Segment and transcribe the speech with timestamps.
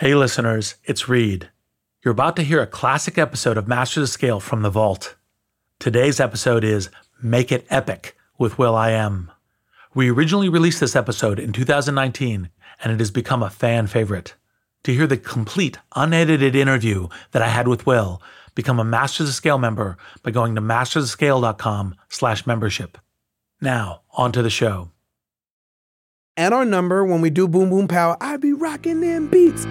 [0.00, 1.50] Hey, listeners, it's Reid.
[2.02, 5.14] You're about to hear a classic episode of Masters of Scale from the Vault.
[5.78, 6.88] Today's episode is
[7.22, 9.30] Make It Epic with will.i.am.
[9.94, 12.48] We originally released this episode in 2019,
[12.82, 14.36] and it has become a fan favorite.
[14.84, 18.22] To hear the complete, unedited interview that I had with Will,
[18.54, 22.96] become a Masters of Scale member by going to mastersofscale.com slash membership.
[23.60, 24.92] Now, on to the show.
[26.38, 29.66] And our number when we do Boom Boom Pow, I be rocking them beats.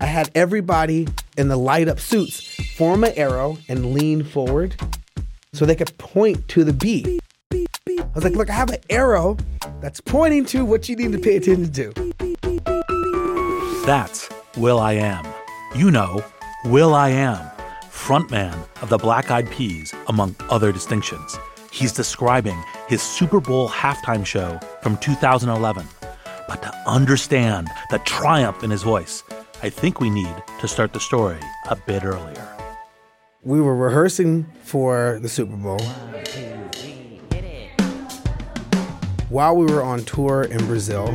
[0.00, 2.40] I had everybody in the light up suits
[2.76, 4.76] form an arrow and lean forward
[5.52, 7.20] so they could point to the beat.
[7.52, 9.36] I was like, look, I have an arrow
[9.80, 11.92] that's pointing to what you need to pay attention to.
[13.84, 15.26] That's will.i.am.
[15.74, 16.22] You know,
[16.64, 17.50] will.i.am,
[17.90, 21.36] frontman of the Black Eyed Peas, among other distinctions.
[21.72, 25.88] He's describing his Super Bowl halftime show from 2011.
[26.46, 29.22] But to understand the triumph in his voice,
[29.62, 32.58] I think we need to start the story a bit earlier
[33.42, 35.80] we were rehearsing for the Super Bowl.
[39.30, 41.06] While we were on tour in Brazil,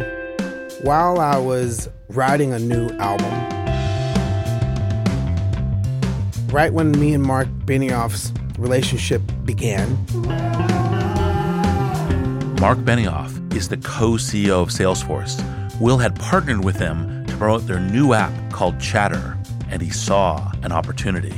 [0.82, 3.32] while I was writing a new album,
[6.48, 9.90] right when me and Mark Benioff's relationship began.
[12.60, 15.40] Mark Benioff is the co CEO of Salesforce.
[15.80, 17.13] Will had partnered with them
[17.44, 21.36] promote their new app called Chatter, and he saw an opportunity.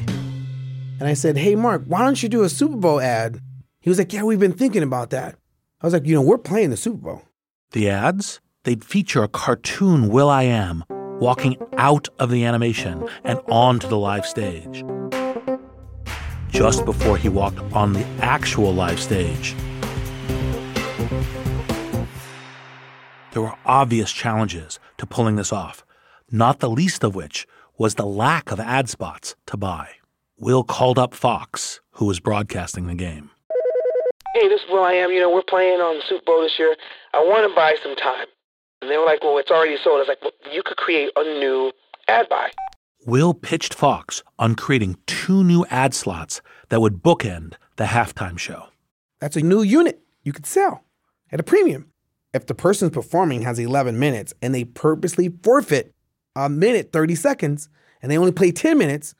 [1.00, 3.42] And I said, Hey, Mark, why don't you do a Super Bowl ad?
[3.80, 5.34] He was like, Yeah, we've been thinking about that.
[5.82, 7.24] I was like, You know, we're playing the Super Bowl.
[7.72, 8.40] The ads?
[8.66, 10.84] They'd feature a cartoon will.i.am
[11.20, 14.86] walking out of the animation and onto the live stage.
[16.50, 19.56] Just before he walked on the actual live stage,
[23.32, 25.85] there were obvious challenges to pulling this off,
[26.32, 27.48] not the least of which
[27.78, 29.90] was the lack of ad spots to buy.
[30.40, 33.32] Will called up Fox, who was broadcasting the game.
[34.34, 35.12] Hey, this is will.i.am.
[35.12, 36.76] You know, we're playing on the Super Bowl this year.
[37.14, 38.28] I want to buy some time.
[38.82, 39.98] And they were like, well, it's already sold.
[39.98, 41.72] I was like, well, you could create a new
[42.08, 42.52] ad buy.
[43.06, 48.68] Will pitched Fox on creating two new ad slots that would bookend the halftime show.
[49.22, 50.84] That's a new unit you could sell
[51.32, 51.92] at a premium.
[52.34, 55.95] If the person's performing has 11 minutes and they purposely forfeit
[56.36, 57.70] a minute, 30 seconds,
[58.02, 59.16] and they only play 10 minutes,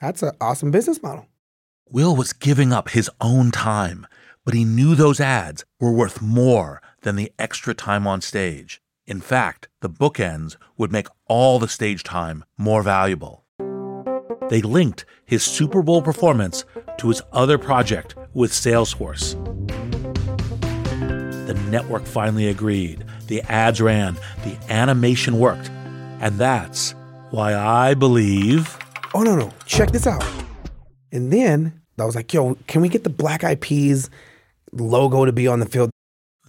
[0.00, 1.26] that's an awesome business model.
[1.88, 4.06] Will was giving up his own time,
[4.44, 8.80] but he knew those ads were worth more than the extra time on stage.
[9.06, 13.44] In fact, the bookends would make all the stage time more valuable.
[14.48, 16.64] They linked his Super Bowl performance
[16.98, 19.34] to his other project with Salesforce.
[21.46, 23.04] The network finally agreed.
[23.28, 25.70] The ads ran, the animation worked.
[26.20, 26.94] And that's
[27.30, 28.78] why I believe
[29.14, 30.24] oh no no, check this out.
[31.12, 34.10] And then I was like, yo, can we get the Black Eyed Peas
[34.72, 35.90] logo to be on the field?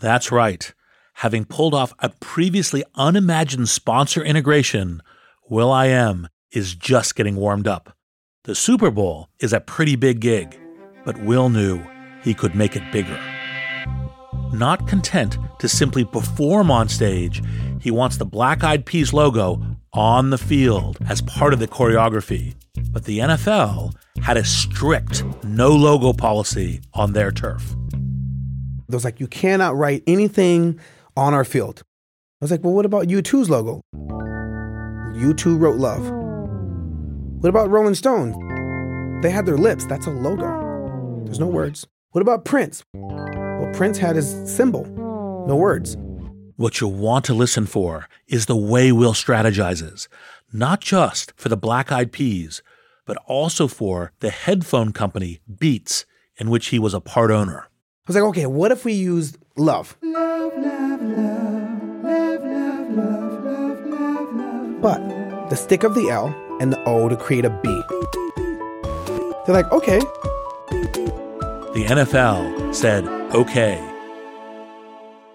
[0.02, 0.74] That's right.
[1.16, 5.02] Having pulled off a previously unimagined sponsor integration,
[5.50, 7.96] will.i.am is just getting warmed up.
[8.44, 10.60] The Super Bowl is a pretty big gig,
[11.06, 11.82] but Will knew
[12.22, 13.20] he could make it bigger.
[14.54, 17.42] Not content to simply perform on stage,
[17.80, 19.62] he wants the Black Eyed Peas logo
[19.94, 22.56] on the field as part of the choreography.
[22.92, 27.76] But the NFL had a strict no logo policy on their turf.
[28.88, 30.80] It was like, you cannot write anything
[31.16, 31.82] on our field.
[32.42, 33.82] I was like, well, what about U2's logo?
[33.94, 36.10] U2 wrote love.
[37.42, 39.20] What about Rolling Stone?
[39.22, 39.86] They had their lips.
[39.88, 41.24] That's a logo.
[41.26, 41.86] There's no words.
[42.12, 42.84] What about Prince?
[42.94, 44.86] Well, Prince had his symbol.
[45.48, 45.98] No words.
[46.58, 50.08] What you'll want to listen for is the way Will strategizes,
[50.52, 52.64] not just for the Black Eyed Peas,
[53.06, 57.68] but also for the headphone company Beats, in which he was a part owner.
[57.68, 59.96] I was like, okay, what if we used love?
[60.02, 64.82] Love, love, love, love, love, love, love, love, love.
[64.82, 67.70] But the stick of the L and the O to create a B.
[69.46, 70.00] They're like, okay.
[70.70, 73.78] The NFL said, okay.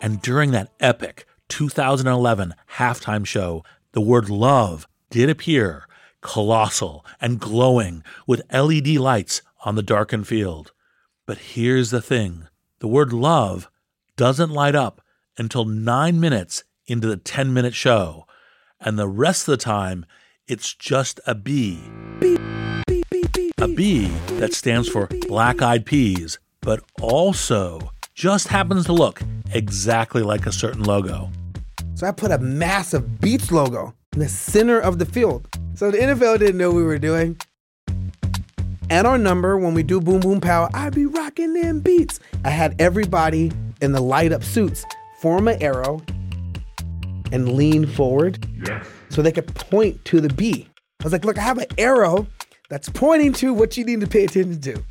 [0.02, 5.86] And during that epic 2011 halftime show, the word love did appear,
[6.20, 10.72] colossal and glowing with LED lights on the darkened field.
[11.24, 12.48] But here's the thing
[12.80, 13.70] the word love
[14.16, 15.02] doesn't light up
[15.38, 18.26] until nine minutes into the 10 minute show,
[18.80, 20.04] and the rest of the time,
[20.48, 21.78] it's just a B.
[23.58, 24.08] A B
[24.40, 29.22] that stands for Black Eyed Peas, but also just happens to look
[29.52, 31.30] exactly like a certain logo.
[31.94, 35.46] So I put a massive Beats logo in the center of the field.
[35.74, 37.38] So the NFL didn't know what we were doing.
[38.90, 42.20] And our number, when we do Boom Boom Pow, I'd be rocking them beats.
[42.44, 43.50] I had everybody
[43.80, 44.84] in the light up suits
[45.20, 46.02] form an arrow
[47.32, 48.86] and lean forward yes.
[49.08, 50.68] so they could point to the B.
[51.00, 52.26] I was like, look, I have an arrow
[52.68, 54.82] that's pointing to what you need to pay attention to.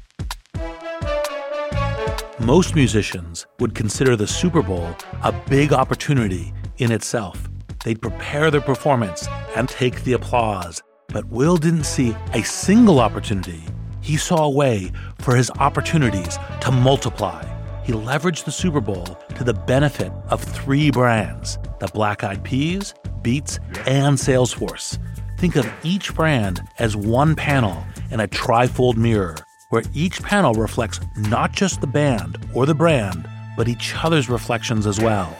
[2.45, 7.47] Most musicians would consider the Super Bowl a big opportunity in itself.
[7.85, 10.81] They'd prepare their performance and take the applause.
[11.09, 13.61] But Will didn't see a single opportunity.
[14.01, 17.45] He saw a way for his opportunities to multiply.
[17.83, 19.05] He leveraged the Super Bowl
[19.35, 24.97] to the benefit of three brands the Black Eyed Peas, Beats, and Salesforce.
[25.37, 29.35] Think of each brand as one panel in a trifold mirror
[29.71, 33.27] where each panel reflects not just the band or the brand,
[33.57, 35.35] but each other's reflections as well.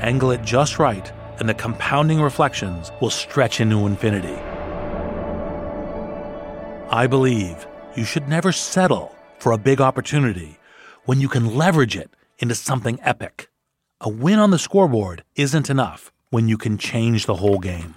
[0.00, 4.36] Angle it just right, and the compounding reflections will stretch into infinity.
[6.90, 7.66] I believe
[7.96, 10.58] you should never settle for a big opportunity
[11.06, 13.50] when you can leverage it into something epic.
[14.00, 17.96] A win on the scoreboard isn't enough when you can change the whole game.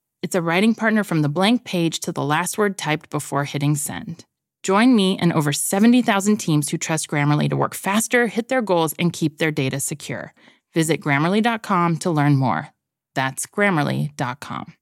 [0.21, 3.75] it's a writing partner from the blank page to the last word typed before hitting
[3.75, 4.25] send.
[4.63, 8.93] Join me and over 70,000 teams who trust Grammarly to work faster, hit their goals,
[8.99, 10.33] and keep their data secure.
[10.73, 12.69] Visit grammarly.com to learn more.
[13.15, 14.73] That's grammarly.com.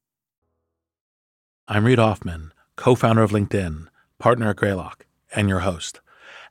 [1.66, 3.86] I'm Reid Hoffman, co founder of LinkedIn,
[4.18, 6.00] partner at Greylock, and your host.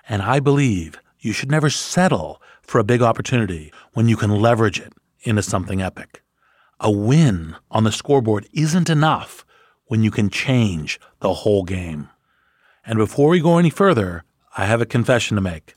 [0.07, 4.79] And I believe you should never settle for a big opportunity when you can leverage
[4.79, 6.23] it into something epic.
[6.81, 9.45] A win on the scoreboard isn't enough
[9.88, 12.09] when you can change the whole game.
[12.86, 14.24] And before we go any further,
[14.55, 15.75] I have a confession to make.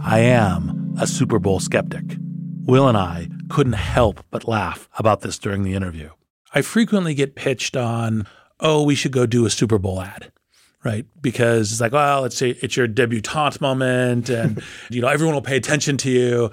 [0.00, 2.04] I am a Super Bowl skeptic.
[2.64, 6.10] Will and I couldn't help but laugh about this during the interview.
[6.54, 8.26] I frequently get pitched on,
[8.60, 10.30] oh, we should go do a Super Bowl ad
[10.84, 11.06] right?
[11.20, 15.42] Because it's like, well, it's a, it's your debutante moment, and you know everyone will
[15.42, 16.50] pay attention to you.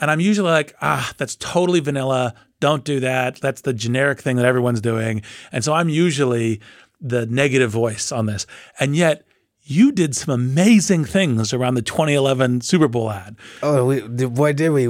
[0.00, 2.34] And I'm usually like, ah, that's totally vanilla.
[2.60, 3.36] Don't do that.
[3.40, 5.22] That's the generic thing that everyone's doing.
[5.52, 6.60] And so I'm usually
[7.00, 8.46] the negative voice on this.
[8.78, 9.24] And yet,
[9.68, 13.36] you did some amazing things around the 2011 Super Bowl ad.
[13.62, 14.88] Oh, we, boy, did we.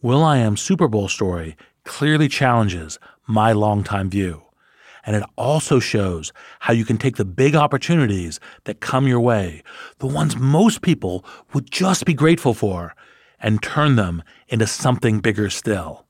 [0.00, 4.42] will.i.am Super Bowl story clearly challenges my longtime view.
[5.04, 9.62] And it also shows how you can take the big opportunities that come your way,
[9.98, 12.94] the ones most people would just be grateful for,
[13.40, 16.04] and turn them into something bigger still.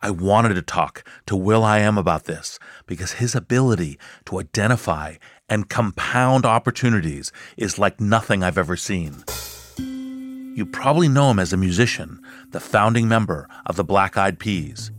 [0.00, 5.14] I wanted to talk to will.i.am about this because his ability to identify
[5.48, 9.24] and compound opportunities is like nothing I've ever seen.
[9.78, 14.90] You probably know him as a musician, the founding member of the Black Eyed Peas.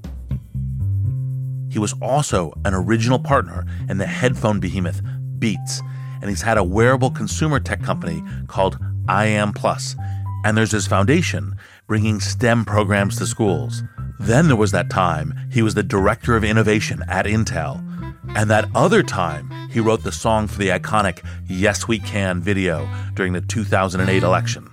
[1.70, 5.02] he was also an original partner in the headphone behemoth
[5.38, 5.82] Beats,
[6.22, 9.54] and he's had a wearable consumer tech company called i.am+.
[10.46, 11.56] And there's his foundation,
[11.88, 13.82] bringing STEM programs to schools.
[14.20, 17.84] Then there was that time he was the director of innovation at Intel.
[18.36, 22.88] And that other time, he wrote the song for the iconic Yes We Can video
[23.16, 24.70] during the 2008 election.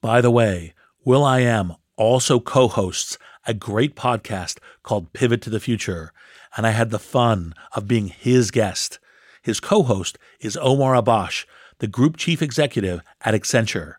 [0.00, 0.72] By the way,
[1.04, 6.14] will.i.am also co hosts a great podcast called Pivot to the Future,
[6.56, 8.98] and I had the fun of being his guest.
[9.42, 11.44] His co host is Omar Abbosh,
[11.78, 13.94] the group chief executive at Accenture.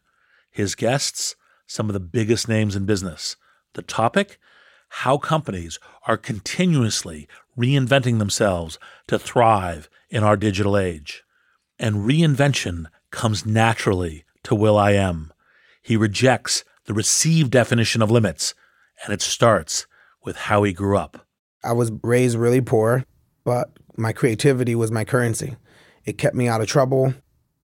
[0.51, 1.35] His guests,
[1.67, 3.35] some of the biggest names in business.
[3.73, 4.39] The topic?
[4.89, 11.23] How companies are continuously reinventing themselves to thrive in our digital age.
[11.77, 15.31] And reinvention comes naturally to will.i.am.
[15.81, 18.55] He rejects the received definition of limits,
[19.03, 19.85] and it starts
[20.23, 21.27] with how he grew up.
[21.63, 23.05] I was raised really poor,
[23.43, 25.55] but my creativity was my currency.
[26.05, 27.13] It kept me out of trouble.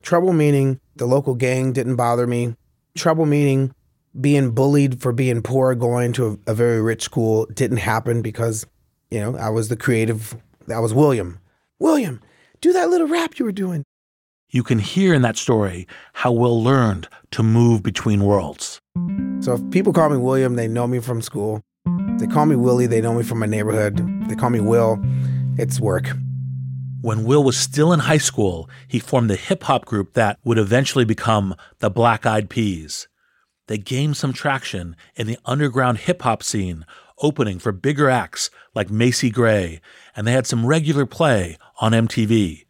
[0.06, 2.56] Trouble meaning the local gang didn't bother me.
[2.96, 3.74] Trouble meaning
[4.22, 8.68] being bullied for being poor, going to a, a very rich school didn't happen because,
[9.10, 10.38] you know, I was the creative.
[10.72, 11.40] I was William.
[11.80, 12.22] William,
[12.62, 13.84] do that little rap you were doing.
[14.52, 18.80] You can hear in that story how Will learned to move between worlds.
[19.40, 21.64] So if people call me William, they know me from school.
[22.20, 23.98] They call me Willie, they know me from my neighborhood.
[24.30, 25.04] They call me Will,
[25.58, 26.12] it's work.
[27.06, 30.58] When Will was still in high school, he formed the hip hop group that would
[30.58, 33.08] eventually become the Black Eyed Peas.
[33.68, 36.84] They gained some traction in the underground hip hop scene,
[37.22, 39.82] opening for bigger acts like Macy Gray,
[40.16, 42.66] and they had some regular play on MTV.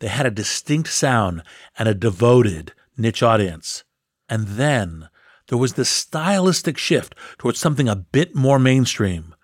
[0.00, 1.44] They had a distinct sound
[1.78, 3.84] and a devoted niche audience.
[4.28, 5.10] And then
[5.46, 9.36] there was this stylistic shift towards something a bit more mainstream.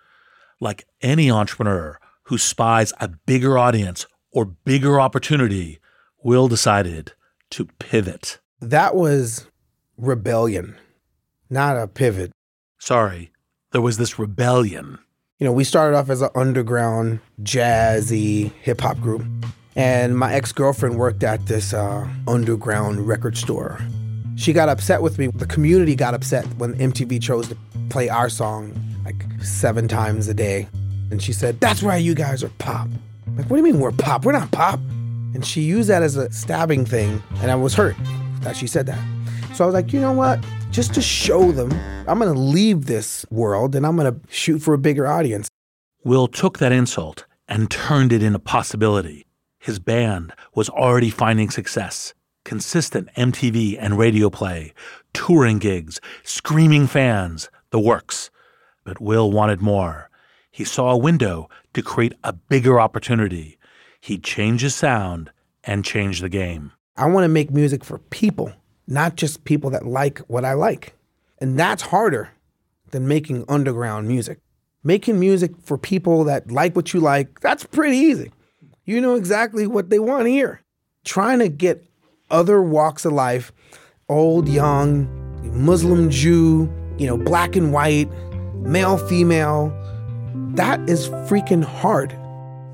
[0.58, 5.78] Like any entrepreneur who spies a bigger audience or bigger opportunity,
[6.22, 7.12] Will decided
[7.50, 8.40] to pivot.
[8.60, 9.46] That was
[9.96, 10.76] rebellion,
[11.50, 12.32] not a pivot.
[12.78, 13.32] Sorry,
[13.72, 14.98] there was this rebellion.
[15.38, 19.24] You know, we started off as an underground, jazzy hip hop group.
[19.74, 23.80] And my ex girlfriend worked at this uh, underground record store.
[24.36, 25.28] She got upset with me.
[25.28, 27.56] The community got upset when MTV chose to
[27.88, 28.74] play our song
[29.04, 30.68] like seven times a day.
[31.10, 32.88] And she said, That's why you guys are pop.
[33.36, 34.24] Like, what do you mean we're pop?
[34.24, 34.78] We're not pop.
[35.34, 37.22] And she used that as a stabbing thing.
[37.36, 37.96] And I was hurt
[38.40, 39.02] that she said that.
[39.54, 40.44] So I was like, you know what?
[40.70, 41.72] Just to show them,
[42.06, 45.48] I'm going to leave this world and I'm going to shoot for a bigger audience.
[46.04, 49.26] Will took that insult and turned it into possibility.
[49.58, 54.74] His band was already finding success consistent MTV and radio play,
[55.12, 58.30] touring gigs, screaming fans, the works.
[58.84, 60.10] But Will wanted more.
[60.50, 63.58] He saw a window to create a bigger opportunity.
[64.00, 65.30] He changed his sound
[65.64, 66.72] and changed the game.
[66.96, 68.52] I want to make music for people,
[68.86, 70.94] not just people that like what I like.
[71.40, 72.30] And that's harder
[72.90, 74.38] than making underground music.
[74.84, 78.32] Making music for people that like what you like, that's pretty easy.
[78.84, 80.60] You know exactly what they want to hear.
[81.04, 81.84] Trying to get
[82.30, 83.52] other walks of life,
[84.08, 85.08] old, young,
[85.52, 88.08] Muslim, Jew, you know, black and white,
[88.54, 89.70] male, female,
[90.56, 92.16] that is freaking hard.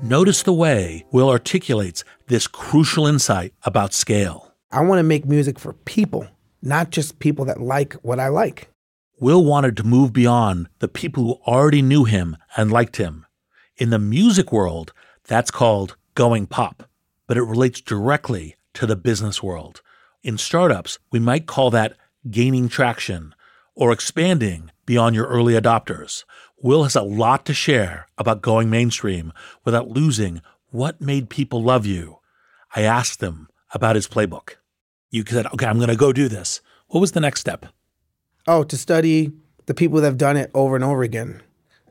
[0.03, 4.53] Notice the way Will articulates this crucial insight about scale.
[4.71, 6.27] I want to make music for people,
[6.61, 8.69] not just people that like what I like.
[9.19, 13.25] Will wanted to move beyond the people who already knew him and liked him.
[13.77, 14.93] In the music world,
[15.25, 16.83] that's called going pop,
[17.27, 19.81] but it relates directly to the business world.
[20.21, 21.95] In startups, we might call that
[22.29, 23.33] gaining traction
[23.75, 26.25] or expanding beyond your early adopters.
[26.61, 29.31] Will has a lot to share about going mainstream
[29.63, 32.19] without losing what made people love you.
[32.75, 34.55] I asked him about his playbook.
[35.09, 36.59] You said, okay, I'm going to go do this.
[36.87, 37.65] What was the next step?
[38.45, 39.31] Oh, to study
[39.67, 41.41] the people that have done it over and over again.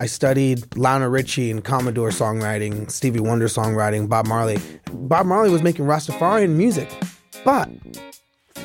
[0.01, 4.59] I studied Lionel Richie and Commodore songwriting, Stevie Wonder songwriting, Bob Marley.
[4.93, 6.93] Bob Marley was making Rastafarian music,
[7.45, 7.69] but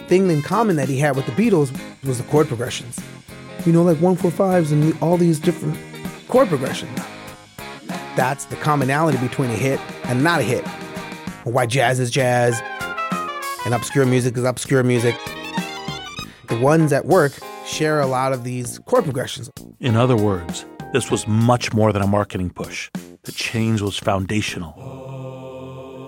[0.07, 1.71] thing in common that he had with the Beatles
[2.03, 2.99] was the chord progressions.
[3.65, 5.77] You know, like one four fives and all these different
[6.33, 6.99] chord progressions.
[8.15, 10.65] That's the commonality between a hit and not a hit.
[11.43, 12.59] Why jazz is jazz
[13.65, 15.15] and obscure music is obscure music.
[16.47, 17.33] The ones that work
[17.67, 19.51] share a lot of these chord progressions.
[19.79, 22.89] In other words, this was much more than a marketing push.
[23.21, 24.73] The change was foundational.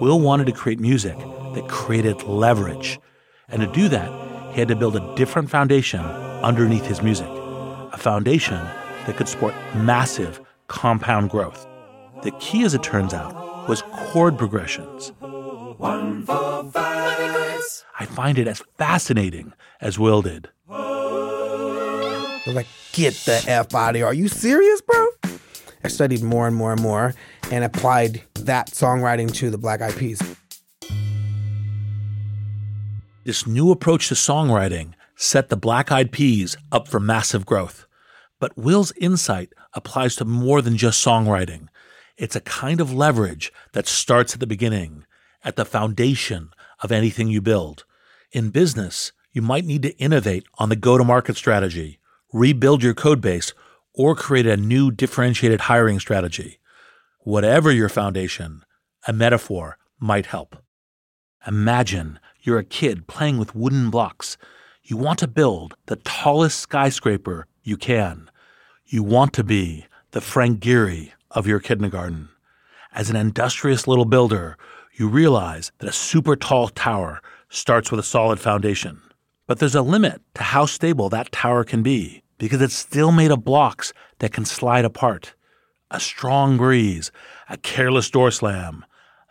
[0.01, 2.99] Will wanted to create music that created leverage.
[3.47, 4.09] And to do that,
[4.53, 8.67] he had to build a different foundation underneath his music, a foundation
[9.05, 11.67] that could support massive compound growth.
[12.23, 15.11] The key, as it turns out, was chord progressions.
[17.97, 20.49] I find it as fascinating as Will did.
[20.69, 24.05] I was like, get the F out of here.
[24.05, 25.07] Are you serious, bro?
[25.83, 27.13] I studied more and more and more
[27.51, 30.21] and applied that songwriting to the Black Eyed Peas.
[33.23, 37.84] This new approach to songwriting set the Black Eyed Peas up for massive growth.
[38.45, 41.67] But Will's insight applies to more than just songwriting.
[42.15, 45.03] It's a kind of leverage that starts at the beginning,
[45.43, 46.51] at the foundation
[46.83, 47.85] of anything you build.
[48.31, 51.97] In business, you might need to innovate on the go to market strategy,
[52.31, 53.51] rebuild your code base,
[53.95, 56.59] or create a new differentiated hiring strategy.
[57.21, 58.63] Whatever your foundation,
[59.07, 60.55] a metaphor might help.
[61.47, 64.37] Imagine you're a kid playing with wooden blocks.
[64.83, 68.29] You want to build the tallest skyscraper you can.
[68.95, 72.29] You want to be the Frank Gehry of your kindergarten.
[72.93, 74.55] As an industrious little builder,
[74.93, 79.01] you realize that a super tall tower starts with a solid foundation.
[79.47, 83.31] But there's a limit to how stable that tower can be because it's still made
[83.31, 85.33] of blocks that can slide apart.
[85.91, 87.11] A strong breeze,
[87.49, 88.85] a careless door slam,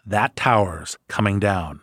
[0.04, 1.80] that tower's coming down.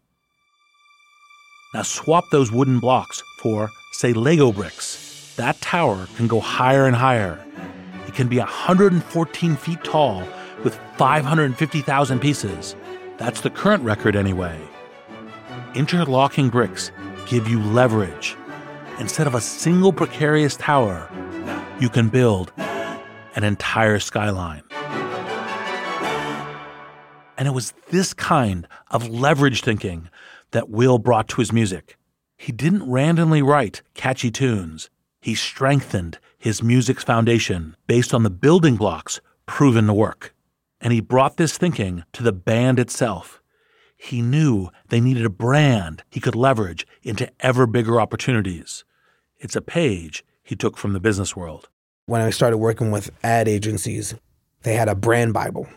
[1.73, 5.10] Now swap those wooden blocks for, say, Lego bricks.
[5.37, 7.39] That tower can go higher and higher.
[8.07, 10.27] It can be 114 feet tall
[10.63, 12.75] with 550,000 pieces.
[13.17, 14.59] That's the current record, anyway.
[15.73, 16.91] Interlocking bricks
[17.27, 18.35] give you leverage.
[18.99, 21.09] Instead of a single precarious tower,
[21.79, 24.63] you can build an entire skyline.
[27.37, 30.09] And it was this kind of leverage thinking
[30.51, 31.97] that Will brought to his music.
[32.37, 34.89] He didn't randomly write catchy tunes.
[35.21, 40.33] He strengthened his music's foundation based on the building blocks proven to work.
[40.81, 43.41] And he brought this thinking to the band itself.
[43.95, 48.83] He knew they needed a brand he could leverage into ever bigger opportunities.
[49.37, 51.69] It's a page he took from the business world.
[52.07, 54.15] When I started working with ad agencies,
[54.63, 55.67] they had a brand Bible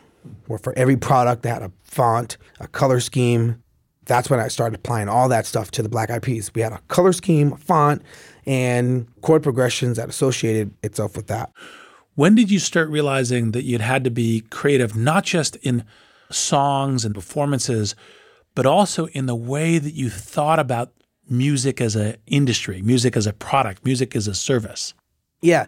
[0.46, 3.62] where for every product they had a font, a color scheme.
[4.07, 6.50] That's when I started applying all that stuff to the Black Eyed Peas.
[6.54, 8.02] We had a color scheme, a font,
[8.46, 11.50] and chord progressions that associated itself with that.
[12.14, 15.85] When did you start realizing that you'd had to be creative, not just in
[16.30, 17.94] songs and performances,
[18.54, 20.92] but also in the way that you thought about
[21.28, 24.94] music as an industry, music as a product, music as a service?
[25.42, 25.66] Yeah,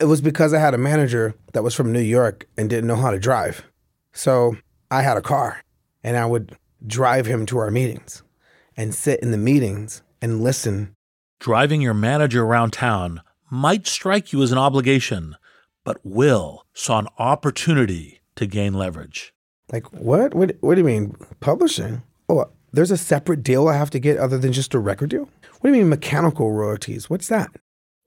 [0.00, 2.96] it was because I had a manager that was from New York and didn't know
[2.96, 3.62] how to drive.
[4.12, 4.56] So
[4.90, 5.62] I had a car
[6.02, 6.56] and I would
[6.86, 8.22] drive him to our meetings
[8.76, 10.94] and sit in the meetings and listen.
[11.42, 15.34] Driving your manager around town might strike you as an obligation,
[15.82, 19.34] but Will saw an opportunity to gain leverage.
[19.72, 20.34] Like, what?
[20.34, 21.16] What, what do you mean?
[21.40, 22.04] Publishing?
[22.28, 25.28] Oh, there's a separate deal I have to get other than just a record deal?
[25.58, 27.10] What do you mean mechanical royalties?
[27.10, 27.50] What's that?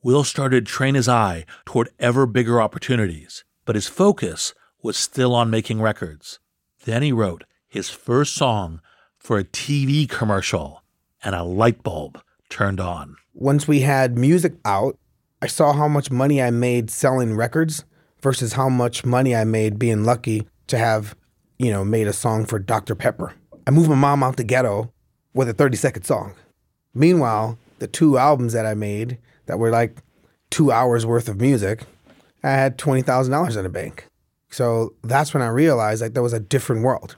[0.01, 5.35] Will started to train his eye toward ever bigger opportunities, but his focus was still
[5.35, 6.39] on making records.
[6.85, 8.79] Then he wrote his first song
[9.17, 10.83] for a TV commercial,
[11.21, 12.21] and a light bulb
[12.55, 13.17] turned on.
[13.33, 14.97] Once we had music out,
[15.41, 17.83] I saw how much money I made selling records
[18.21, 21.17] versus how much money I made being lucky to have,
[21.59, 22.95] you know, made a song for Dr.
[22.95, 23.33] Pepper.
[23.67, 24.93] I moved my mom out the ghetto
[25.33, 26.33] with a 30 second song.
[26.93, 29.97] Meanwhile, the two albums that I made that were like
[30.49, 31.83] two hours worth of music,
[32.41, 34.07] I had $20,000 in the bank.
[34.49, 37.17] So that's when I realized like there was a different world.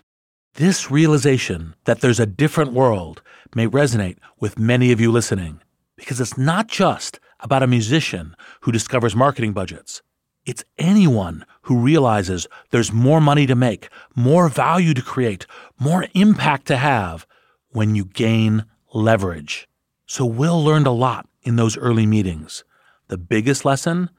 [0.57, 3.21] This realization that there's a different world
[3.53, 5.61] may resonate with many of you listening
[5.95, 10.01] because it's not just about a musician who discovers marketing budgets.
[10.47, 15.45] It's anyone who realizes there's more money to make, more value to create,
[15.77, 17.27] more impact to have
[17.69, 18.65] when you gain
[18.95, 19.69] leverage.
[20.07, 22.63] So Will learned a lot in those early meetings.
[23.09, 24.09] The biggest lesson?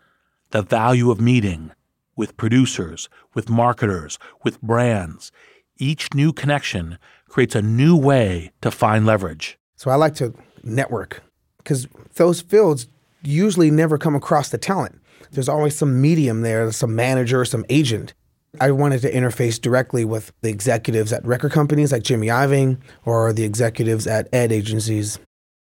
[0.51, 1.73] The value of meeting
[2.15, 5.33] with producers, with marketers, with brands.
[5.79, 9.59] Each new connection creates a new way to find leverage.
[9.77, 11.23] So I like to network
[11.59, 12.89] because those fields
[13.23, 15.01] usually never come across the talent.
[15.31, 18.13] There's always some medium there, some manager, some agent.
[18.61, 23.33] I wanted to interface directly with the executives at record companies like Jimmy Iovine or
[23.33, 25.21] the executives at ad agencies.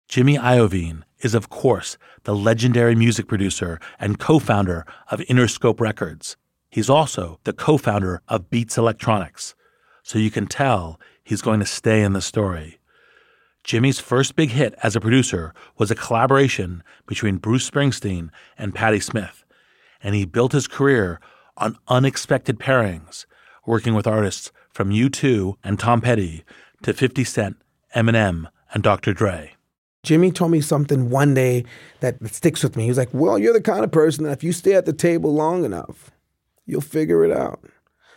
[0.08, 6.36] Jimmy Iovine is, of course, the legendary music producer and co founder of Interscope Records.
[6.70, 9.54] He's also the co founder of Beats Electronics,
[10.04, 12.78] so you can tell he's going to stay in the story.
[13.64, 19.00] Jimmy's first big hit as a producer was a collaboration between Bruce Springsteen and Patti
[19.00, 19.44] Smith,
[20.02, 21.18] and he built his career
[21.56, 23.24] on unexpected pairings,
[23.66, 26.44] working with artists from U2 and Tom Petty
[26.82, 27.56] to 50 Cent,
[27.96, 29.14] Eminem, and Dr.
[29.14, 29.54] Dre.
[30.02, 31.64] Jimmy told me something one day
[32.00, 32.82] that sticks with me.
[32.82, 34.92] He was like, Well, you're the kind of person that if you stay at the
[34.92, 36.10] table long enough,
[36.66, 37.64] you'll figure it out.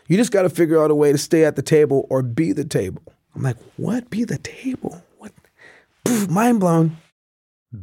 [0.08, 2.54] You just got to figure out a way to stay at the table or be
[2.54, 3.02] the table.
[3.36, 4.10] I'm like, What?
[4.10, 5.04] Be the table?
[5.18, 5.34] What?
[6.06, 6.98] Poof, mind blown.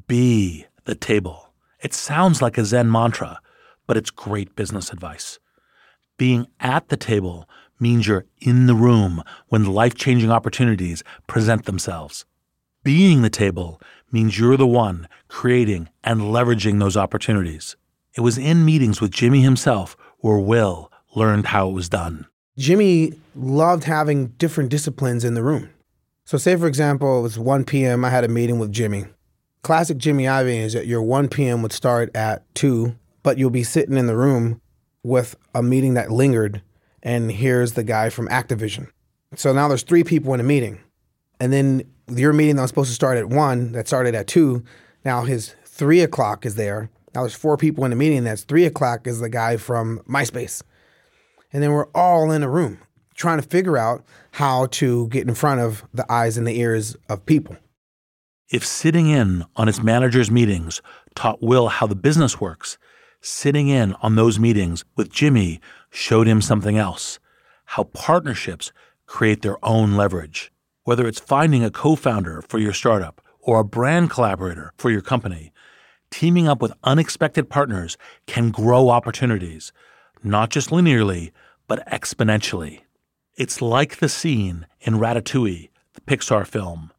[0.06, 1.52] Be the table.
[1.82, 3.40] It sounds like a Zen mantra,
[3.86, 5.38] but it's great business advice.
[6.16, 7.46] Being at the table
[7.78, 12.24] means you're in the room when life changing opportunities present themselves.
[12.82, 17.76] Being the table means you're the one creating and leveraging those opportunities.
[18.16, 22.26] It was in meetings with Jimmy himself where Will learned how it was done.
[22.56, 25.70] Jimmy loved having different disciplines in the room.
[26.24, 29.06] So, say for example, it was 1 p.m., I had a meeting with Jimmy.
[29.62, 31.62] Classic Jimmy Iovine is that your 1 p.m.
[31.62, 34.60] would start at 2, but you'll be sitting in the room
[35.02, 36.62] with a meeting that lingered,
[37.02, 38.88] and here's the guy from Activision.
[39.36, 40.80] So now there's three people in a meeting.
[41.40, 44.62] And then your meeting that was supposed to start at 1, that started at 2,
[45.04, 46.90] now his 3 o'clock is there.
[47.14, 48.24] Now there's four people in the meeting.
[48.24, 50.62] That's 3 o'clock is the guy from MySpace.
[51.54, 52.80] And then we're all in a room
[53.14, 56.96] trying to figure out how to get in front of the eyes and the ears
[57.08, 57.56] of people.
[58.50, 60.82] If sitting in on his manager's meetings
[61.14, 62.76] taught Will how the business works,
[63.20, 67.18] sitting in on those meetings with Jimmy showed him something else
[67.66, 68.72] how partnerships
[69.06, 70.52] create their own leverage.
[70.82, 75.00] Whether it's finding a co founder for your startup or a brand collaborator for your
[75.00, 75.52] company,
[76.10, 79.72] teaming up with unexpected partners can grow opportunities,
[80.22, 81.30] not just linearly,
[81.66, 82.80] but exponentially.
[83.36, 86.92] It's like the scene in Ratatouille, the Pixar film.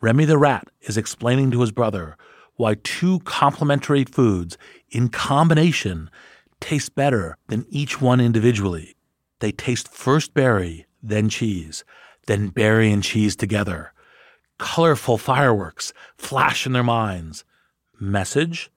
[0.00, 2.16] Remy the rat is explaining to his brother
[2.56, 4.58] why two complementary foods
[4.90, 6.10] in combination
[6.60, 8.94] taste better than each one individually.
[9.38, 11.84] They taste first berry, then cheese,
[12.26, 13.92] then berry and cheese together.
[14.58, 17.44] Colorful fireworks flash in their minds.
[17.98, 18.70] Message?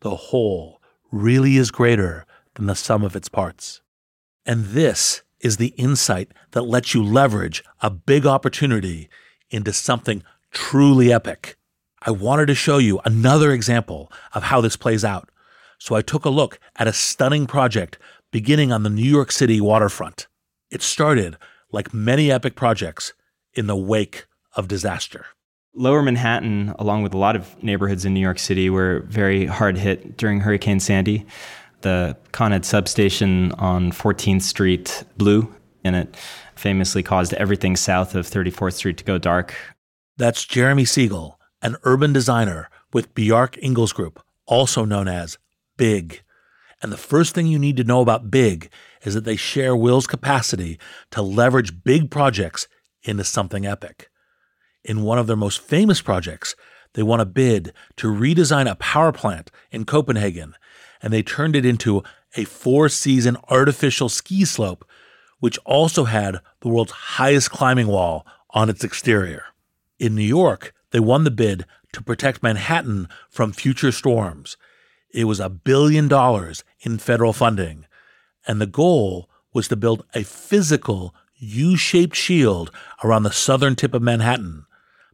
[0.00, 0.80] The whole
[1.12, 3.81] really is greater than the sum of its parts.
[4.44, 9.08] And this is the insight that lets you leverage a big opportunity
[9.50, 11.56] into something truly epic.
[12.00, 15.28] I wanted to show you another example of how this plays out.
[15.78, 17.98] So I took a look at a stunning project
[18.30, 20.26] beginning on the New York City waterfront.
[20.70, 21.36] It started,
[21.70, 23.12] like many epic projects,
[23.54, 24.26] in the wake
[24.56, 25.26] of disaster.
[25.74, 29.78] Lower Manhattan, along with a lot of neighborhoods in New York City, were very hard
[29.78, 31.26] hit during Hurricane Sandy.
[31.82, 35.52] The Con Ed substation on 14th Street blew,
[35.84, 36.16] and it
[36.54, 39.54] famously caused everything south of 34th Street to go dark.
[40.16, 45.38] That's Jeremy Siegel, an urban designer with Bjarke Ingels Group, also known as
[45.76, 46.22] Big.
[46.80, 48.70] And the first thing you need to know about Big
[49.02, 50.78] is that they share Will's capacity
[51.10, 52.68] to leverage big projects
[53.02, 54.08] into something epic.
[54.84, 56.54] In one of their most famous projects,
[56.94, 60.54] they won a bid to redesign a power plant in Copenhagen,
[61.02, 62.02] and they turned it into
[62.36, 64.86] a four season artificial ski slope,
[65.40, 69.44] which also had the world's highest climbing wall on its exterior.
[69.98, 74.56] In New York, they won the bid to protect Manhattan from future storms.
[75.12, 77.86] It was a billion dollars in federal funding,
[78.46, 82.70] and the goal was to build a physical U shaped shield
[83.02, 84.64] around the southern tip of Manhattan.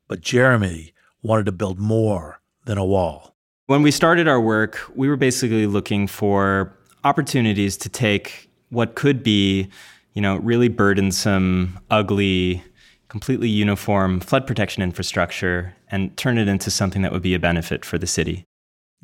[0.07, 3.35] But Jeremy wanted to build more than a wall.
[3.69, 6.73] When we started our work, we were basically looking for
[7.05, 9.69] opportunities to take what could be,
[10.15, 12.65] you know, really burdensome, ugly,
[13.09, 17.85] completely uniform flood protection infrastructure and turn it into something that would be a benefit
[17.85, 18.47] for the city.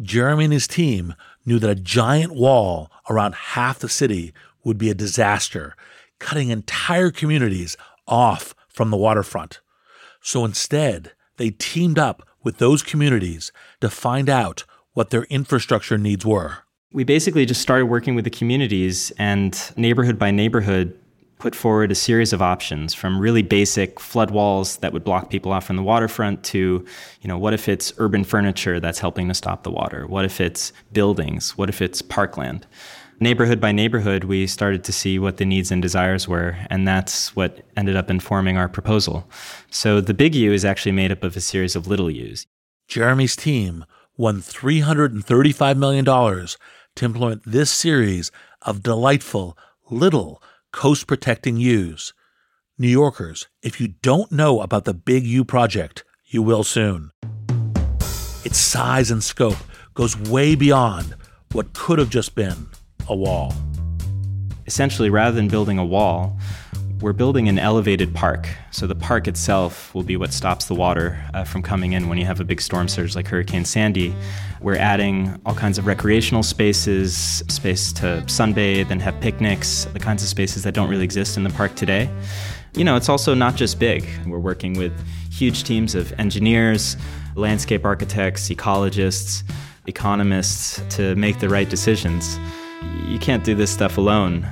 [0.01, 4.33] Jeremy and his team knew that a giant wall around half the city
[4.65, 5.77] would be a disaster,
[6.21, 7.77] cutting entire communities
[8.09, 9.61] off from the waterfront.
[10.23, 16.25] So instead, they teamed up with those communities to find out what their infrastructure needs
[16.25, 16.59] were.
[16.93, 20.97] We basically just started working with the communities and neighborhood by neighborhood
[21.39, 25.53] put forward a series of options from really basic flood walls that would block people
[25.53, 26.87] off from the waterfront to,
[27.21, 30.07] you know, what if it's urban furniture that's helping to stop the water?
[30.07, 31.59] What if it's buildings?
[31.59, 32.67] What if it's parkland?
[33.25, 37.35] Neighborhood by neighborhood, we started to see what the needs and desires were, and that's
[37.35, 39.27] what ended up informing our proposal.
[39.71, 42.47] So the big U is actually made up of a series of little U's.
[42.87, 43.87] Jeremy's team
[44.19, 49.57] won $335 million to implement this series of delightful
[49.89, 52.13] little coast protecting U's.
[52.77, 57.11] New Yorkers, if you don't know about the Big U project, you will soon.
[58.45, 59.57] Its size and scope
[59.95, 61.15] goes way beyond
[61.53, 62.67] what could have just been
[63.09, 63.53] a wall.
[64.67, 66.39] essentially, rather than building a wall,
[67.01, 68.49] we're building an elevated park.
[68.71, 72.17] So the park itself will be what stops the water uh, from coming in when
[72.17, 74.15] you have a big storm surge like Hurricane Sandy.
[74.63, 80.23] We're adding all kinds of recreational spaces, space to sunbathe and have picnics, the kinds
[80.23, 82.09] of spaces that don't really exist in the park today.
[82.75, 84.07] You know, it's also not just big.
[84.27, 84.93] We're working with
[85.31, 86.97] huge teams of engineers,
[87.35, 89.43] landscape architects, ecologists,
[89.87, 92.39] economists to make the right decisions.
[93.09, 94.47] You can't do this stuff alone.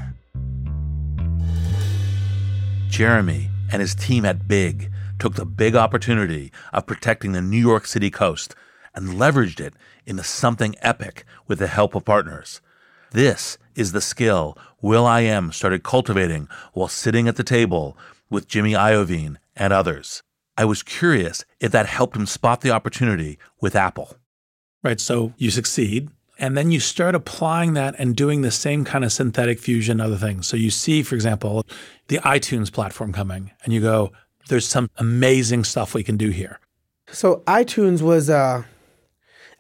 [2.89, 7.87] Jeremy and his team at Big took the big opportunity of protecting the New York
[7.87, 8.55] City coast
[8.95, 12.61] and leveraged it into something epic with the help of partners.
[13.13, 17.97] This is the skill will.i.am started cultivating while sitting at the table
[18.31, 20.23] with Jimmy Iovine and others.
[20.57, 24.17] I was curious if that helped him spot the opportunity with Apple.
[24.83, 25.01] Right.
[25.01, 26.11] So you succeed,
[26.43, 30.17] and then you start applying that and doing the same kind of synthetic fusion, other
[30.17, 30.49] things.
[30.49, 31.65] So you see, for example,
[32.09, 34.11] the iTunes platform coming, and you go,
[34.49, 36.59] there's some amazing stuff we can do here.
[37.07, 38.65] So iTunes was uh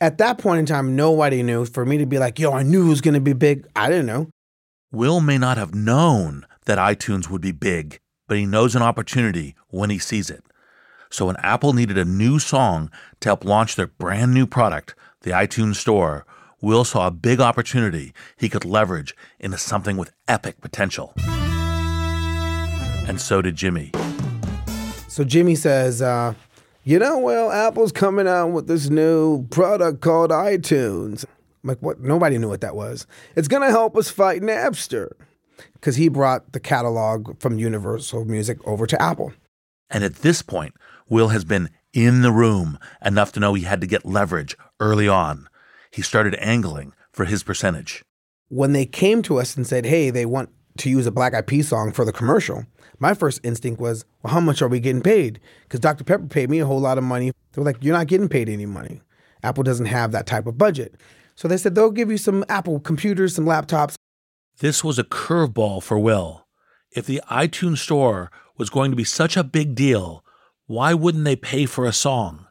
[0.01, 1.65] at that point in time, nobody knew.
[1.65, 3.65] For me to be like, yo, I knew it was gonna be big.
[3.77, 4.29] I didn't know.
[4.91, 9.55] Will may not have known that iTunes would be big, but he knows an opportunity
[9.69, 10.43] when he sees it.
[11.11, 12.91] So when Apple needed a new song
[13.21, 16.27] to help launch their brand new product, the iTunes Store,
[16.63, 21.13] Will saw a big opportunity he could leverage into something with epic potential.
[23.09, 23.91] And so did Jimmy.
[25.09, 26.35] So Jimmy says, uh,
[26.85, 31.25] you know, well, Apple's coming out with this new product called iTunes.
[31.65, 32.01] I'm like, what?
[32.01, 33.09] Nobody knew what that was.
[33.35, 35.11] It's going to help us fight Napster.
[35.75, 39.33] Because he brought the catalog from Universal Music over to Apple.
[39.91, 40.75] And at this point,
[41.09, 45.09] Will has been in the room enough to know he had to get leverage early
[45.09, 45.49] on
[45.93, 48.03] he started angling for his percentage.
[48.49, 51.47] When they came to us and said, hey, they want to use a Black Eyed
[51.47, 52.65] Peas song for the commercial,
[52.99, 55.41] my first instinct was, well, how much are we getting paid?
[55.65, 56.05] Because Dr.
[56.05, 57.33] Pepper paid me a whole lot of money.
[57.53, 59.01] They were like, you're not getting paid any money.
[59.43, 60.95] Apple doesn't have that type of budget.
[61.35, 63.95] So they said they'll give you some Apple computers, some laptops.
[64.61, 66.47] This was a curveball for Will.
[66.91, 70.25] If the iTunes store was going to be such a big deal,
[70.67, 72.47] why wouldn't they pay for a song?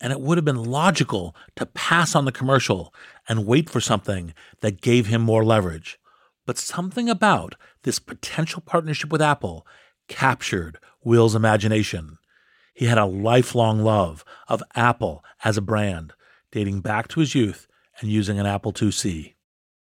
[0.00, 2.92] And it would have been logical to pass on the commercial
[3.28, 5.98] and wait for something that gave him more leverage.
[6.46, 9.66] But something about this potential partnership with Apple
[10.08, 12.18] captured Will's imagination.
[12.74, 16.12] He had a lifelong love of Apple as a brand,
[16.52, 17.66] dating back to his youth
[18.00, 19.34] and using an Apple IIc.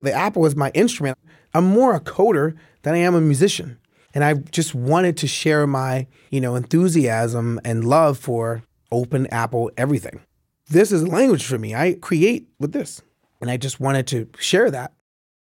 [0.01, 1.17] The Apple is my instrument.
[1.53, 3.79] I'm more a coder than I am a musician.
[4.13, 9.71] And I just wanted to share my, you know, enthusiasm and love for open Apple
[9.77, 10.21] everything.
[10.69, 11.75] This is language for me.
[11.75, 13.01] I create with this.
[13.41, 14.93] And I just wanted to share that.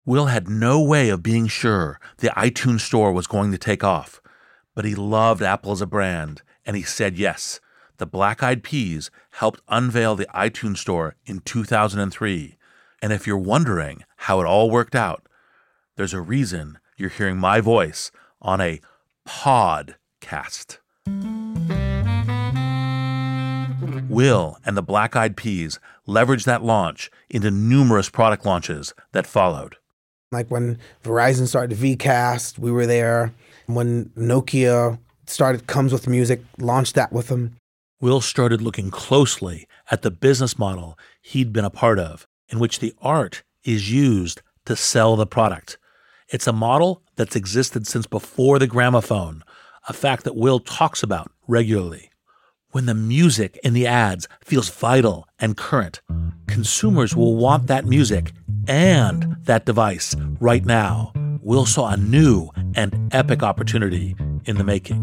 [0.06, 4.22] Will had no way of being sure the iTunes store was going to take off,
[4.74, 7.60] but he loved Apple as a brand, and he said yes.
[7.98, 12.56] The Black Eyed Peas helped unveil the iTunes store in 2003.
[13.02, 15.26] And if you're wondering how it all worked out,
[15.96, 18.80] there's a reason you're hearing my voice on a
[19.26, 20.78] podcast.
[24.08, 29.76] Will and the Black Eyed Peas leveraged that launch into numerous product launches that followed.
[30.30, 33.34] Like when Verizon started VCast, we were there.
[33.66, 37.56] When Nokia started Comes with Music, launched that with them.
[38.00, 42.78] Will started looking closely at the business model he'd been a part of, in which
[42.78, 45.78] the art is used to sell the product.
[46.28, 49.42] It's a model that's existed since before the gramophone,
[49.88, 52.10] a fact that Will talks about regularly.
[52.72, 56.02] When the music in the ads feels vital and current,
[56.46, 58.32] consumers will want that music
[58.66, 61.14] and that device right now.
[61.40, 64.98] Will saw a new and epic opportunity in the making,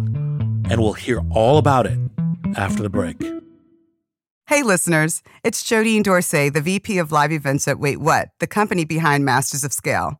[0.69, 1.97] and we'll hear all about it
[2.55, 3.17] after the break.
[4.45, 8.85] Hey, listeners, it's Jodine Dorsey, the VP of Live Events at Wait What, the company
[8.85, 10.19] behind Masters of Scale.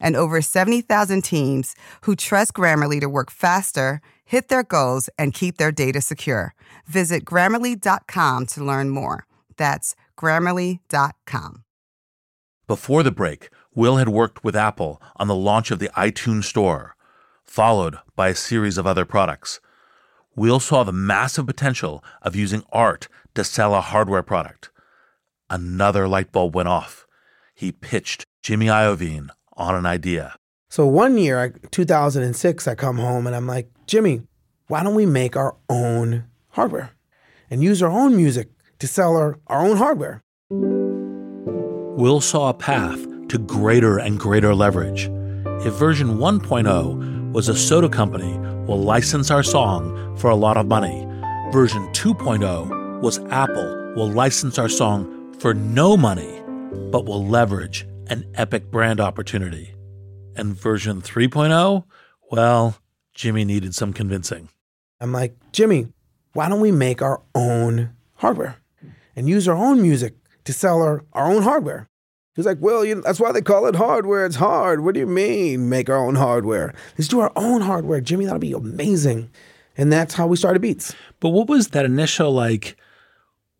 [0.00, 5.56] and over 70,000 teams who trust Grammarly to work faster, hit their goals, and keep
[5.56, 6.54] their data secure.
[6.86, 9.26] Visit grammarly.com to learn more.
[9.56, 11.64] That's grammarly.com.
[12.66, 16.96] Before the break, Will had worked with Apple on the launch of the iTunes Store,
[17.44, 19.60] followed by a series of other products.
[20.36, 24.70] Will saw the massive potential of using art to sell a hardware product.
[25.48, 27.06] Another light bulb went off.
[27.54, 30.34] He pitched Jimmy Iovine on an idea.
[30.70, 34.22] So one year, 2006, I come home and I'm like, Jimmy,
[34.68, 36.90] why don't we make our own hardware
[37.50, 40.22] and use our own music to sell our, our own hardware?
[40.50, 45.10] Will saw a path to greater and greater leverage.
[45.66, 50.66] If version 1.0 was a soda company will license our song for a lot of
[50.66, 51.06] money,
[51.50, 56.42] version 2.0 was Apple will license our song for no money,
[56.90, 59.74] but will leverage an epic brand opportunity.
[60.36, 61.84] And version 3.0,
[62.30, 62.78] well,
[63.14, 64.48] Jimmy needed some convincing.
[65.00, 65.88] I'm like, Jimmy,
[66.32, 68.56] why don't we make our own hardware
[69.16, 71.88] and use our own music to sell our, our own hardware?
[72.36, 74.24] He's like, well, you know, that's why they call it hardware.
[74.24, 74.84] It's hard.
[74.84, 76.72] What do you mean, make our own hardware?
[76.96, 78.00] Let's do our own hardware.
[78.00, 79.30] Jimmy, that'll be amazing.
[79.76, 80.94] And that's how we started Beats.
[81.18, 82.76] But what was that initial, like,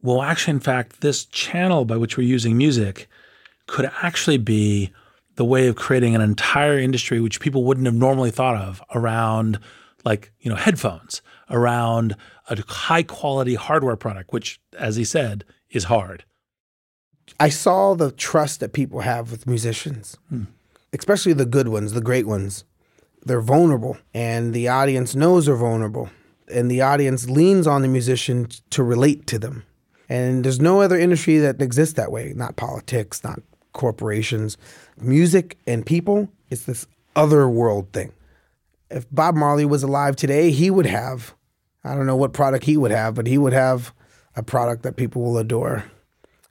[0.01, 3.09] well, actually, in fact, this channel by which we're using music
[3.69, 4.93] could actually be
[5.37, 9.61] the way of creating an entire industry which people wouldn't have normally thought of around
[10.05, 12.17] like you know headphones around
[12.51, 16.25] a high quality hardware product which as he said is hard
[17.41, 20.45] I saw the trust that people have with musicians, hmm.
[20.93, 22.65] especially the good ones, the great ones.
[23.25, 26.09] They're vulnerable, and the audience knows they're vulnerable,
[26.51, 29.65] and the audience leans on the musician to relate to them.
[30.09, 33.41] And there's no other industry that exists that way, not politics, not
[33.79, 34.59] corporations.
[35.01, 36.87] Music and people, it's this
[37.17, 38.13] other world thing.
[38.91, 41.35] If Bob Marley was alive today, he would have,
[41.85, 43.95] I don't know what product he would have, but he would have
[44.37, 45.85] a product that people will adore.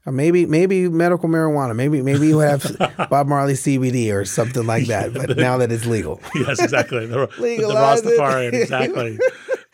[0.05, 1.75] Uh, maybe maybe medical marijuana.
[1.75, 2.77] Maybe maybe you have
[3.09, 5.13] Bob Marley CBD or something like that.
[5.27, 7.05] But now that it's legal, yes, exactly.
[7.05, 9.19] The, the Rastafarian, exactly.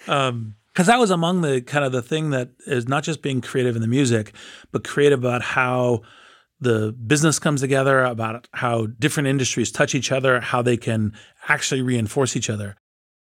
[0.08, 3.42] Um, because that was among the kind of the thing that is not just being
[3.42, 4.34] creative in the music,
[4.72, 6.02] but creative about how
[6.64, 11.14] the business comes together, about how different industries touch each other, how they can
[11.48, 12.76] actually reinforce each other.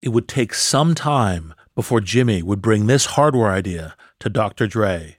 [0.03, 4.67] It would take some time before Jimmy would bring this hardware idea to Dr.
[4.67, 5.19] Dre.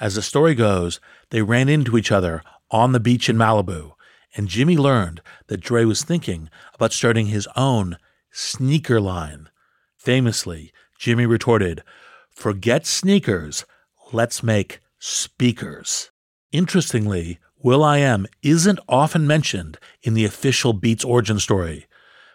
[0.00, 3.92] As the story goes, they ran into each other on the beach in Malibu,
[4.34, 7.96] and Jimmy learned that Dre was thinking about starting his own
[8.30, 9.48] sneaker line.
[9.96, 11.82] Famously, Jimmy retorted,
[12.30, 13.64] Forget sneakers,
[14.12, 16.11] let's make speakers.
[16.52, 21.86] Interestingly, will.i.am isn't often mentioned in the official Beats origin story,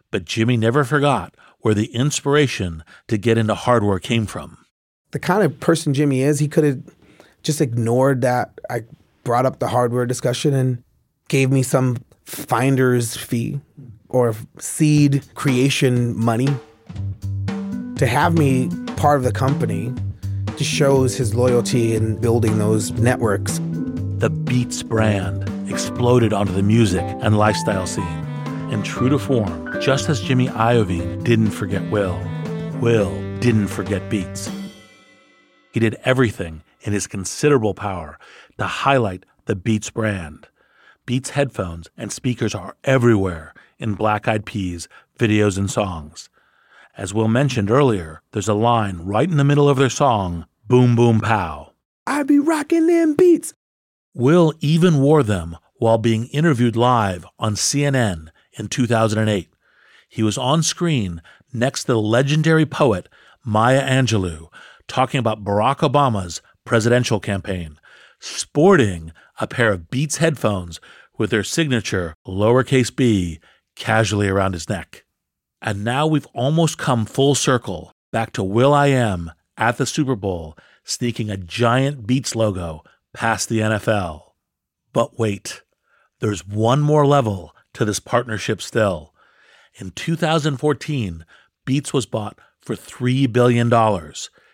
[0.10, 4.58] but Jimmy never forgot where the inspiration to get into hardware came from.
[5.12, 6.82] The kind of person Jimmy is, he could have
[7.43, 8.84] just ignored that I
[9.23, 10.84] brought up the hardware discussion and
[11.27, 13.60] gave me some finder's fee
[14.10, 16.47] or seed creation money
[17.97, 19.93] to have me part of the company
[20.58, 23.60] just shows his loyalty in building those networks.
[24.17, 28.25] The Beats brand exploded onto the music and lifestyle scene.
[28.73, 32.19] And true to form, just as Jimmy Iovine didn't forget Will,
[32.82, 34.49] Will didn't forget Beats.
[35.71, 38.17] He did everything in his considerable power
[38.58, 40.47] to highlight the Beats brand.
[41.06, 44.88] Beats headphones and speakers are everywhere in Black Eyed Peas
[45.19, 46.27] videos and songs.
[46.97, 50.95] As Will mentioned earlier, there's a line right in the middle of their song, Boom
[50.95, 51.73] Boom Pow.
[52.08, 53.53] I be rocking them beats.
[54.17, 59.47] Will even wore them while being interviewed live on CNN in 2008.
[60.10, 61.21] He was on screen
[61.53, 63.10] next to the legendary poet
[63.45, 64.47] Maya Angelou
[64.88, 67.77] talking about Barack Obama's presidential campaign,
[68.19, 70.82] sporting a pair of Beats headphones
[71.20, 73.39] with their signature lowercase b
[73.76, 75.05] casually around his neck.
[75.61, 81.30] And now we've almost come full circle back to will.i.am at the Super Bowl sneaking
[81.30, 82.82] a giant Beats logo
[83.18, 84.22] past the NFL.
[84.93, 85.63] But wait,
[86.20, 89.11] there's one more level to this partnership still.
[89.80, 91.26] In 2014,
[91.65, 93.72] Beats was bought for $3 billion,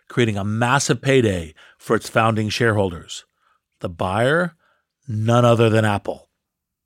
[0.07, 3.25] creating a massive payday for its founding shareholders.
[3.81, 4.55] The buyer?
[5.09, 6.29] None other than Apple.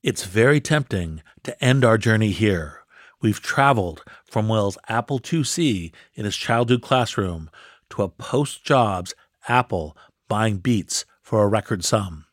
[0.02, 2.80] It's very tempting to end our journey here.
[3.22, 7.52] We've traveled from Will's Apple IIc in his childhood classroom
[7.92, 9.14] to a post jobs
[9.48, 9.96] Apple
[10.28, 12.24] buying Beats for a record sum.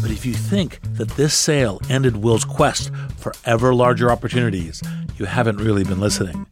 [0.00, 4.80] But if you think that this sale ended Will's quest for ever larger opportunities,
[5.16, 6.46] you haven't really been listening.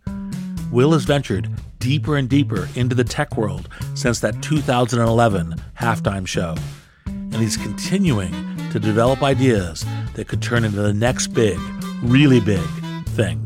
[0.73, 1.49] Will has ventured
[1.79, 6.57] deeper and deeper into the tech world since that 2011 halftime show.
[7.07, 8.33] And he's continuing
[8.71, 11.57] to develop ideas that could turn into the next big,
[12.03, 12.67] really big
[13.11, 13.39] thing.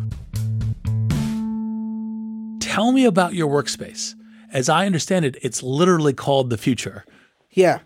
[2.59, 4.14] Tell me about your workspace.
[4.51, 7.05] As I understand it, it's literally called the future.
[7.57, 7.81] Yeah.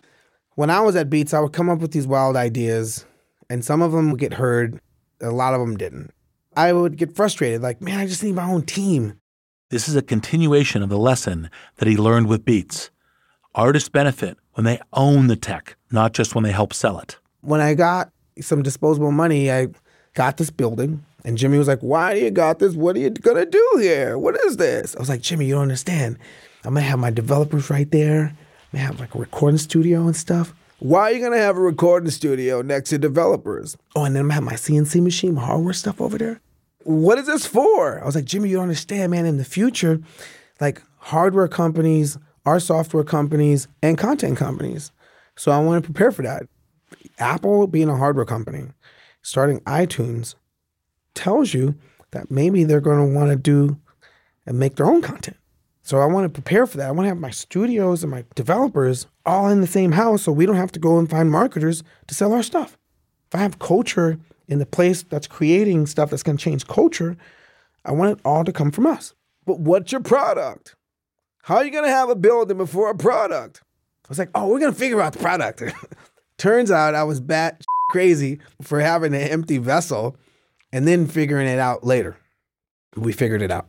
[0.57, 3.07] When I was at Beats, I would come up with these wild ideas,
[3.49, 4.79] and some of them would get heard,
[5.23, 6.11] a lot of them didn't.
[6.57, 9.19] I would get frustrated, like, man, I just need my own team.
[9.71, 12.91] This is a continuation of the lesson that he learned with Beats.
[13.55, 17.19] Artists benefit when they own the tech, not just when they help sell it.
[17.41, 18.11] When I got
[18.41, 19.69] some disposable money, I
[20.15, 22.75] got this building, and Jimmy was like, Why do you got this?
[22.75, 24.19] What are you gonna do here?
[24.19, 24.97] What is this?
[24.97, 26.19] I was like, Jimmy, you don't understand.
[26.65, 28.37] I'm gonna have my developers right there.
[28.73, 30.55] I'm have like a recording studio and stuff.
[30.79, 33.77] Why are you gonna have a recording studio next to developers?
[33.95, 36.41] Oh, and then I'm gonna have my CNC machine, my hardware stuff over there.
[36.85, 38.01] What is this for?
[38.01, 39.27] I was like, Jimmy, you don't understand, man.
[39.27, 40.01] In the future,
[40.61, 42.17] like hardware companies
[42.47, 44.93] are software companies and content companies.
[45.37, 46.45] So I want to prepare for that.
[47.19, 48.69] Apple being a hardware company,
[49.23, 50.35] starting iTunes,
[51.15, 51.75] tells you
[52.13, 53.79] that maybe they're going to want to do
[54.47, 55.37] and make their own content.
[55.91, 56.87] So I want to prepare for that.
[56.87, 60.31] I want to have my studios and my developers all in the same house so
[60.31, 62.79] we don't have to go and find marketers to sell our stuff.
[63.27, 67.17] If I have culture in the place that's creating stuff that's going to change culture,
[67.85, 69.15] I want it all to come from us.
[69.45, 70.77] But what's your product?
[71.43, 73.61] How are you going to have a building before a product?
[74.05, 75.61] I was like, oh, we're going to figure out the product.
[76.39, 80.15] Turns out I was bat crazy for having an empty vessel
[80.73, 82.17] and then figuring it out later.
[82.95, 83.69] We figured it out.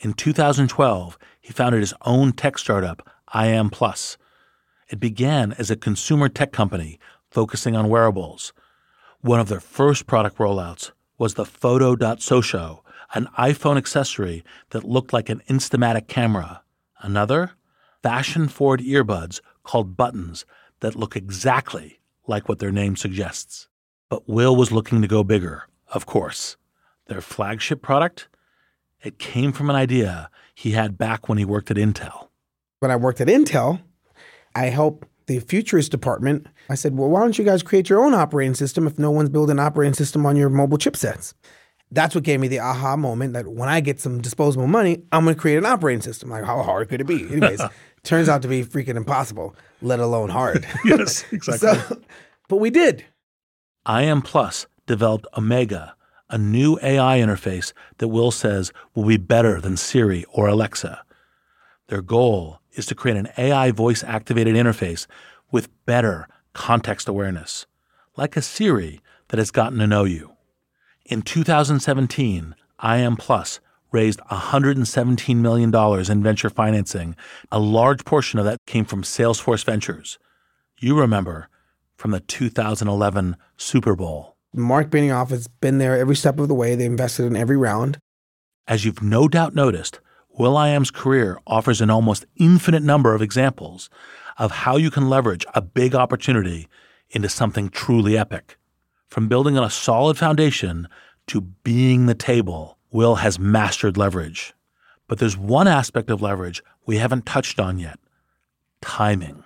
[0.00, 3.70] In 2012, he founded his own tech startup, i.am+.
[4.88, 6.98] It began as a consumer tech company
[7.30, 8.52] focusing on wearables.
[9.20, 12.80] One of their first product rollouts was the foto.sosho,
[13.14, 16.62] an iPhone accessory that looked like an Instamatic camera.
[17.00, 17.52] Another,
[18.02, 20.44] fashion forward earbuds called Buttons
[20.80, 23.68] that look exactly like what their name suggests.
[24.08, 26.56] But Will was looking to go bigger, of course.
[27.06, 28.28] Their flagship product?
[29.02, 32.28] It came from an idea he had back when he worked at Intel.
[32.80, 33.80] When I worked at Intel,
[34.54, 36.46] I helped the futurist department.
[36.68, 39.28] I said, well, why don't you guys create your own operating system if no one's
[39.28, 41.34] building an operating system on your mobile chipsets?
[41.90, 45.24] That's what gave me the aha moment that when I get some disposable money, I'm
[45.24, 46.30] going to create an operating system.
[46.30, 47.22] Like, how hard could it be?
[47.30, 47.60] Anyways,
[48.02, 50.66] turns out to be freaking impossible, let alone hard.
[50.84, 51.68] yes, exactly.
[51.68, 52.00] so,
[52.48, 53.04] but we did.
[53.84, 54.22] i.am+
[54.86, 55.94] developed Omega,
[56.32, 61.04] a new AI interface that Will says will be better than Siri or Alexa.
[61.88, 65.06] Their goal is to create an AI voice activated interface
[65.50, 67.66] with better context awareness,
[68.16, 70.32] like a Siri that has gotten to know you.
[71.04, 73.18] In 2017, i.am+
[73.92, 77.14] raised $117 million in venture financing.
[77.50, 80.18] A large portion of that came from Salesforce Ventures.
[80.78, 81.48] You remember
[81.96, 84.31] from the 2011 Super Bowl.
[84.54, 86.74] Mark Benioff has been there every step of the way.
[86.74, 87.98] They invested in every round.
[88.68, 90.00] As you've no doubt noticed,
[90.38, 93.90] Will will.i.am's career offers an almost infinite number of examples
[94.38, 96.68] of how you can leverage a big opportunity
[97.10, 98.56] into something truly epic.
[99.08, 100.88] From building on a solid foundation
[101.26, 104.54] to being the table, Will has mastered leverage.
[105.06, 107.98] But there's one aspect of leverage we haven't touched on yet
[108.80, 109.44] timing.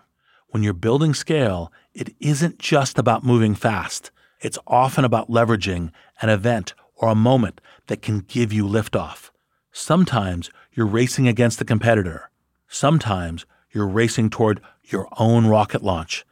[0.49, 4.11] When you're building scale, it isn't just about moving fast.
[4.41, 9.31] It's often about leveraging an event or a moment that can give you liftoff.
[9.73, 12.31] Sometimes you're racing against the competitor.
[12.69, 16.25] Sometimes you're racing toward your own rocket launch.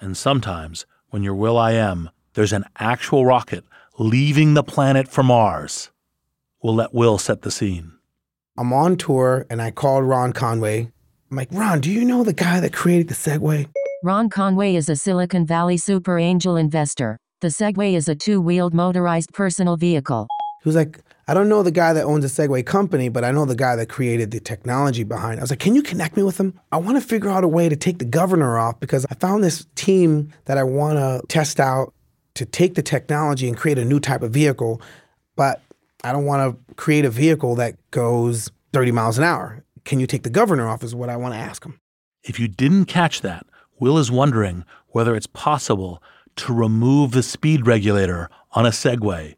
[0.00, 3.64] And sometimes, when you're will.i.am, there's an actual rocket
[3.98, 5.90] leaving the planet for Mars.
[6.62, 7.92] We'll let Will set the scene.
[8.58, 10.90] I'm on tour and I called Ron Conway.
[11.30, 13.68] I'm like, Ron, do you know the guy that created the Segway?
[14.02, 17.18] Ron Conway is a Silicon Valley super angel investor.
[17.42, 20.26] The Segway is a two wheeled motorized personal vehicle.
[20.62, 23.30] He was like, I don't know the guy that owns the Segway company, but I
[23.30, 25.40] know the guy that created the technology behind it.
[25.40, 26.58] I was like, can you connect me with him?
[26.72, 29.44] I want to figure out a way to take the governor off because I found
[29.44, 31.92] this team that I want to test out
[32.36, 34.80] to take the technology and create a new type of vehicle,
[35.36, 35.60] but
[36.04, 39.62] I don't want to create a vehicle that goes 30 miles an hour.
[39.84, 40.82] Can you take the governor off?
[40.82, 41.78] Is what I want to ask him.
[42.22, 43.44] If you didn't catch that,
[43.78, 46.02] Will is wondering whether it's possible
[46.36, 49.36] to remove the speed regulator on a Segway,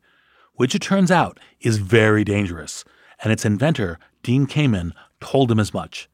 [0.55, 2.85] which it turns out is very dangerous,
[3.23, 6.09] and its inventor, Dean Kamen, told him as much.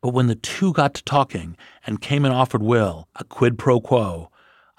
[0.00, 1.56] But when the two got to talking
[1.86, 4.30] and Kamen offered Will a quid pro quo,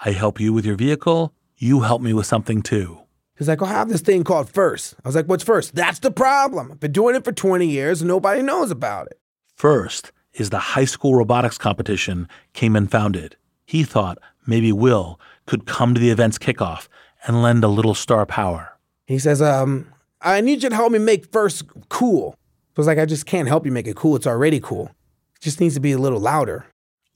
[0.04, 3.00] I help you with your vehicle, you help me with something too.
[3.38, 4.96] He's like, I have this thing called FIRST.
[5.04, 5.76] I was like, what's FIRST?
[5.76, 6.72] That's the problem.
[6.72, 9.20] I've been doing it for 20 years and nobody knows about it.
[9.56, 13.36] FIRST is the high school robotics competition Kamen founded.
[13.66, 15.20] He thought maybe Will
[15.50, 16.88] could come to the event's kickoff
[17.26, 18.78] and lend a little star power.
[19.08, 19.92] He says, um,
[20.22, 22.32] I need you to help me make FIRST cool.
[22.32, 22.38] So
[22.78, 24.16] I was like, I just can't help you make it cool.
[24.16, 24.92] It's already cool.
[25.36, 26.68] It just needs to be a little louder.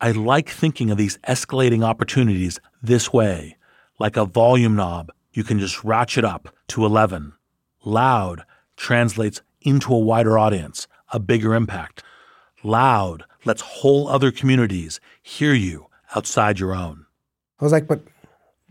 [0.01, 3.55] I like thinking of these escalating opportunities this way,
[3.99, 7.33] like a volume knob you can just ratchet up to 11.
[7.85, 8.45] Loud
[8.77, 12.03] translates into a wider audience, a bigger impact.
[12.63, 17.05] Loud lets whole other communities hear you outside your own.
[17.59, 18.01] I was like, but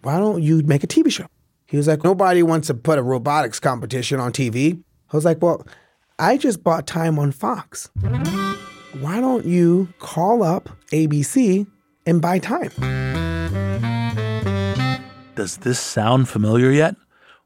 [0.03, 1.27] why don't you make a TV show?
[1.67, 4.83] He was like, nobody wants to put a robotics competition on TV.
[5.13, 5.67] I was like, well,
[6.19, 7.89] I just bought time on Fox.
[9.01, 11.67] Why don't you call up ABC
[12.05, 12.71] and buy time?
[15.35, 16.97] Does this sound familiar yet?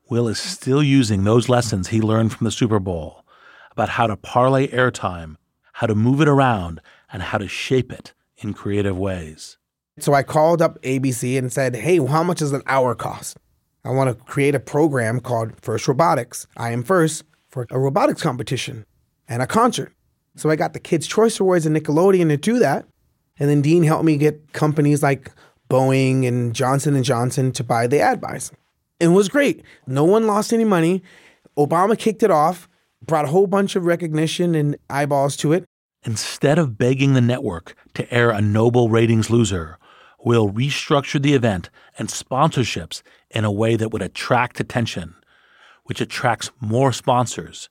[0.08, 3.24] Will is still using those lessons he learned from the Super Bowl
[3.70, 5.36] about how to parlay airtime,
[5.74, 6.80] how to move it around,
[7.12, 9.58] and how to shape it in creative ways.
[9.98, 13.38] So I called up ABC and said, hey, how much does an hour cost?
[13.84, 16.46] I want to create a program called First Robotics.
[16.56, 18.84] I am first for a robotics competition
[19.28, 19.92] and a concert.
[20.34, 22.84] So I got the Kids' Choice Awards and Nickelodeon to do that.
[23.38, 25.30] And then Dean helped me get companies like
[25.70, 28.52] Boeing and Johnson and Johnson to buy the ad buys.
[29.00, 29.62] It was great.
[29.86, 31.02] No one lost any money.
[31.56, 32.68] Obama kicked it off,
[33.02, 35.64] brought a whole bunch of recognition and eyeballs to it.
[36.04, 39.78] Instead of begging the network to air a noble ratings loser,
[40.26, 43.00] Will restructure the event and sponsorships
[43.30, 45.14] in a way that would attract attention,
[45.84, 47.68] which attracts more sponsors.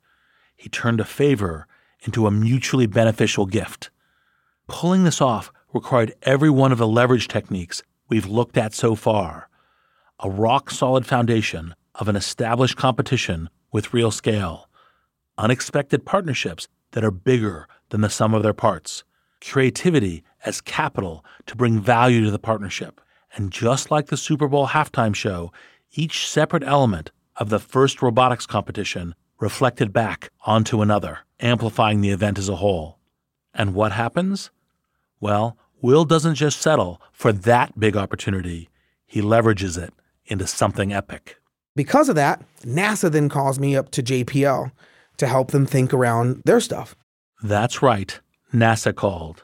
[0.55, 1.67] He turned a favor
[2.03, 3.89] into a mutually beneficial gift.
[4.69, 9.49] Pulling this off required every one of the leverage techniques we've looked at so far
[10.21, 14.69] a rock solid foundation of an established competition with real scale,
[15.37, 19.03] unexpected partnerships that are bigger than the sum of their parts,
[19.41, 23.01] creativity as capital to bring value to the partnership.
[23.35, 25.51] And just like the Super Bowl halftime show,
[25.93, 32.37] each separate element of the first robotics competition reflected back onto another, amplifying the event
[32.37, 32.99] as a whole.
[33.53, 34.51] And what happens?
[35.19, 38.69] Well, Will doesn't just settle for that big opportunity,
[39.05, 39.93] he leverages it
[40.25, 41.37] into something epic.
[41.75, 44.71] Because of that, NASA then calls me up to JPL
[45.17, 46.95] to help them think around their stuff.
[47.43, 48.19] That's right.
[48.53, 49.43] NASA called.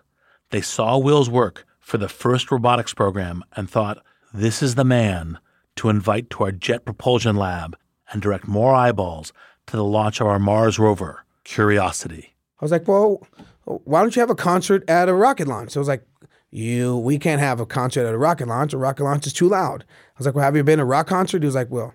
[0.51, 5.39] They saw Will's work for the first robotics program and thought, this is the man
[5.77, 7.77] to invite to our Jet Propulsion Lab
[8.11, 9.31] and direct more eyeballs
[9.67, 12.35] to the launch of our Mars rover, Curiosity.
[12.59, 13.25] I was like, well,
[13.63, 15.71] why don't you have a concert at a rocket launch?
[15.71, 16.05] So I was like,
[16.49, 18.73] you, we can't have a concert at a rocket launch.
[18.73, 19.85] A rocket launch is too loud.
[19.87, 21.41] I was like, well, have you been to a rock concert?
[21.43, 21.93] He was like, well,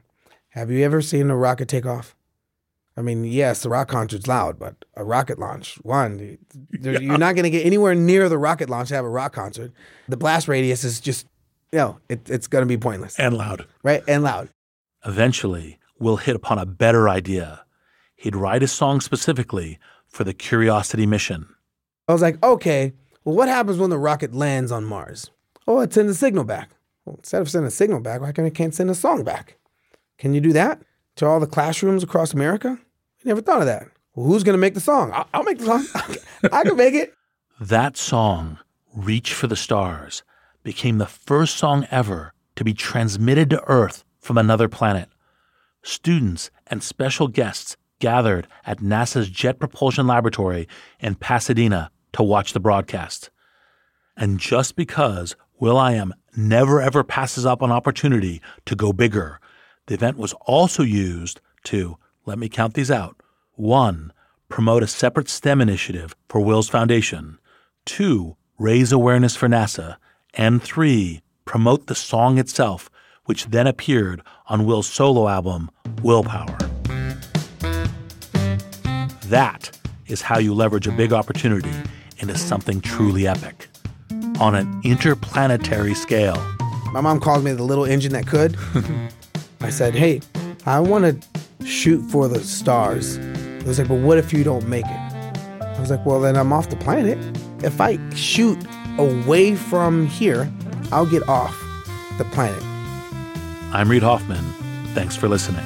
[0.51, 2.17] have you ever seen a rocket take off?
[2.97, 6.39] I mean, yes, the rock concert's loud, but a rocket launch, one,
[6.81, 6.99] yeah.
[6.99, 9.73] you're not going to get anywhere near the rocket launch to have a rock concert.
[10.09, 11.27] The blast radius is just,
[11.73, 13.19] you know, it, it's going to be pointless.
[13.19, 13.67] And loud.
[13.83, 14.03] Right?
[14.09, 14.49] And loud.
[15.05, 17.65] Eventually, we'll hit upon a better idea.
[18.15, 21.47] He'd write a song specifically for the Curiosity mission.
[22.09, 22.95] I was like, okay,
[23.25, 25.31] well, what happens when the rocket lands on Mars?
[25.67, 26.71] Oh, it sends a signal back.
[27.05, 29.59] Well, instead of sending a signal back, why can't it can't send a song back?
[30.17, 30.81] Can you do that
[31.17, 32.79] to all the classrooms across America?
[33.27, 33.89] I never thought of that.
[34.15, 35.11] Well, who's going to make the song?
[35.13, 36.17] I'll, I'll make the song.
[36.53, 37.13] I can make it.
[37.61, 38.61] That song,
[38.95, 40.23] Reach for the Stars,
[40.63, 45.09] became the first song ever to be transmitted to Earth from another planet.
[45.83, 50.69] Students and special guests gathered at NASA's Jet Propulsion Laboratory
[51.01, 53.31] in Pasadena to watch the broadcast.
[54.17, 59.41] And just because will.i.am never ever passes up an opportunity to go bigger,
[59.87, 63.16] the event was also used to let me count these out.
[63.57, 64.13] One,
[64.51, 67.39] promote a separate STEM initiative for Will's Foundation.
[67.87, 69.97] Two, raise awareness for NASA.
[70.35, 72.91] And three, promote the song itself,
[73.25, 75.71] which then appeared on Will's solo album,
[76.03, 76.59] Willpower.
[79.29, 79.71] That
[80.07, 81.73] is how you leverage a big opportunity
[82.19, 83.69] into something truly epic
[84.39, 86.37] on an interplanetary scale.
[86.93, 88.55] My mom called me the little engine that could.
[89.63, 90.21] I said, hey,
[90.67, 93.19] I want to shoot for the stars.
[93.67, 95.61] He was like, but what if you don't make it?
[95.61, 97.19] I was like, well, then I'm off the planet.
[97.65, 98.57] If I shoot
[98.97, 100.49] away from here,
[100.93, 101.61] I'll get off
[102.17, 102.63] the planet.
[103.75, 104.45] I'm Reid Hoffman.
[104.95, 105.65] Thanks for listening.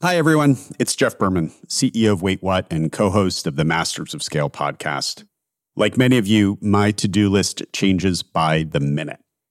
[0.00, 0.56] Hi, everyone.
[0.78, 4.48] It's Jeff Berman, CEO of Wait What and co host of the Masters of Scale
[4.48, 5.26] podcast.
[5.76, 9.20] Like many of you, my to do list changes by the minute.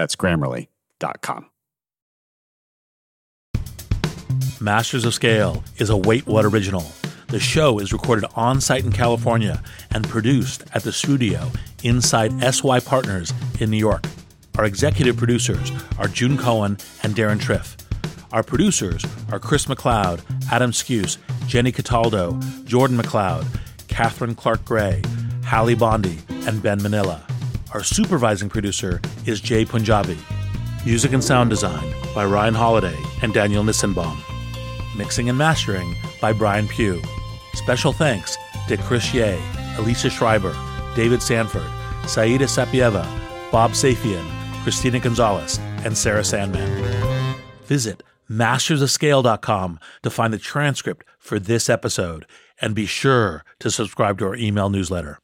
[0.00, 1.50] That's grammarly.com.
[4.58, 6.86] Masters of Scale is a Wait What original.
[7.28, 11.50] The show is recorded on site in California and produced at the studio
[11.82, 14.06] inside SY Partners in New York.
[14.56, 17.76] Our executive producers are June Cohen and Deron Triff.
[18.32, 23.46] Our producers are Chris McLeod, Adam Skuse, Jenny Cataldo, Jordan McLeod,
[23.88, 25.02] Catherine Clark Gray,
[25.44, 27.29] Hallie Bondi, and Ben Manila.
[27.72, 30.18] Our supervising producer is Jay Punjabi.
[30.84, 34.18] Music and sound design by Ryan Holladay and Daniel Nissenbaum.
[34.98, 37.00] Mixing and mastering by Brian Pugh.
[37.54, 39.38] Special thanks to Chris Ye,
[39.78, 40.52] Elisa Schreiber,
[40.96, 41.62] David Sanford,
[42.08, 43.06] Saida Sapieva,
[43.52, 44.28] Bob Safian,
[44.64, 47.36] Christina Gonzalez, and Sarah Sandman.
[47.66, 52.26] Visit mastersofscale.com to find the transcript for this episode
[52.60, 55.20] and be sure to subscribe to our email newsletter.